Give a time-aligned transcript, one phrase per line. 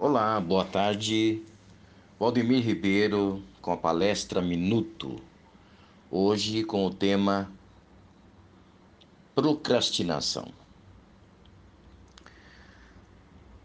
[0.00, 1.42] Olá, boa tarde.
[2.20, 5.20] Valdemir Ribeiro com a palestra Minuto.
[6.08, 7.50] Hoje com o tema
[9.34, 10.52] procrastinação.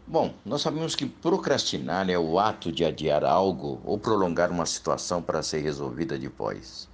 [0.04, 5.22] Bom, nós sabemos que procrastinar é o ato de adiar algo ou prolongar uma situação
[5.22, 6.88] para ser resolvida depois.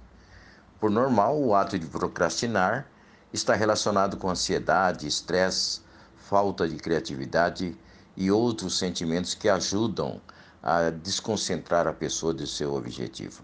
[0.79, 2.87] Por normal, o ato de procrastinar
[3.33, 5.81] está relacionado com ansiedade, estresse,
[6.15, 7.75] falta de criatividade
[8.15, 10.21] e outros sentimentos que ajudam
[10.61, 13.43] a desconcentrar a pessoa do seu objetivo.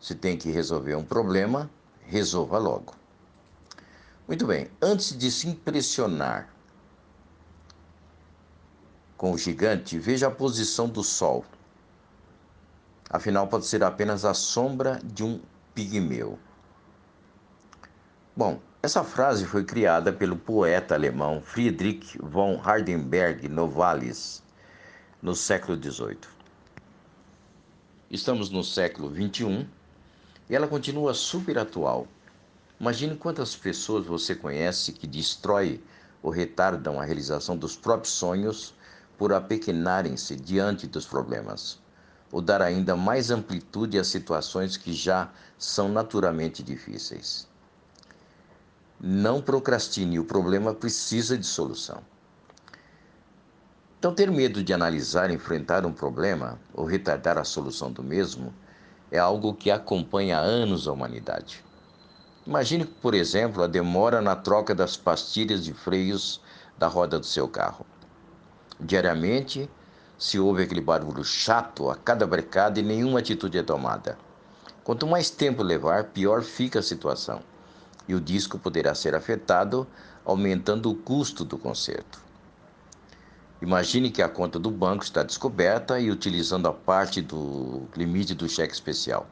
[0.00, 1.70] Se tem que resolver um problema,
[2.06, 2.94] resolva logo.
[4.26, 6.48] Muito bem, antes de se impressionar
[9.16, 11.44] com o gigante, veja a posição do Sol.
[13.10, 15.40] Afinal, pode ser apenas a sombra de um
[15.74, 16.38] pigmeu.
[18.40, 24.42] Bom, essa frase foi criada pelo poeta alemão Friedrich von Hardenberg Novalis
[25.20, 26.20] no século XVIII.
[28.10, 29.68] Estamos no século XXI
[30.48, 32.06] e ela continua super atual.
[32.80, 35.84] Imagine quantas pessoas você conhece que destrói
[36.22, 38.72] ou retardam a realização dos próprios sonhos
[39.18, 41.78] por apequenarem-se diante dos problemas,
[42.32, 47.49] ou dar ainda mais amplitude às situações que já são naturalmente difíceis.
[49.02, 52.02] Não procrastine, o problema precisa de solução.
[53.98, 58.52] Então, ter medo de analisar enfrentar um problema ou retardar a solução do mesmo
[59.10, 61.64] é algo que acompanha há anos a humanidade.
[62.46, 66.38] Imagine, por exemplo, a demora na troca das pastilhas de freios
[66.76, 67.86] da roda do seu carro.
[68.78, 69.70] Diariamente,
[70.18, 74.18] se ouve aquele barulho chato a cada brecada e nenhuma atitude é tomada.
[74.84, 77.42] Quanto mais tempo levar, pior fica a situação
[78.08, 79.86] e o disco poderá ser afetado,
[80.24, 82.20] aumentando o custo do conserto.
[83.62, 88.48] Imagine que a conta do banco está descoberta e utilizando a parte do limite do
[88.48, 89.26] cheque especial.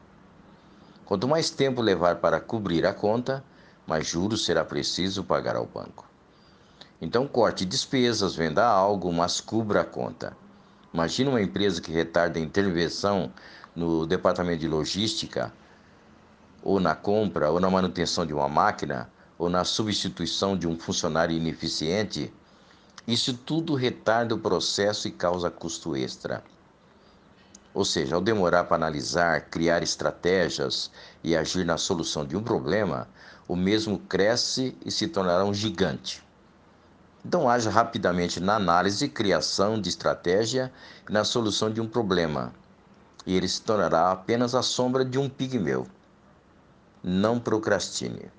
[1.03, 3.43] Quanto mais tempo levar para cobrir a conta,
[3.87, 6.07] mais juros será preciso pagar ao banco.
[7.01, 10.37] Então, corte despesas, venda algo, mas cubra a conta.
[10.93, 13.31] Imagine uma empresa que retarda a intervenção
[13.75, 15.51] no departamento de logística,
[16.63, 21.35] ou na compra, ou na manutenção de uma máquina, ou na substituição de um funcionário
[21.35, 22.33] ineficiente.
[23.07, 26.43] Isso tudo retarda o processo e causa custo extra.
[27.73, 30.91] Ou seja, ao demorar para analisar, criar estratégias
[31.23, 33.07] e agir na solução de um problema,
[33.47, 36.23] o mesmo cresce e se tornará um gigante.
[37.25, 40.71] Então, haja rapidamente na análise criação de estratégia
[41.07, 42.53] e na solução de um problema,
[43.25, 45.87] e ele se tornará apenas a sombra de um pigmeu.
[47.11, 48.31] Não procrastine.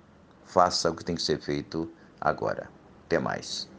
[0.45, 2.71] Faça o que tem que ser feito agora.
[3.05, 3.69] Até mais.